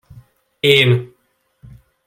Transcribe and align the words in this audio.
Én! 0.71 0.89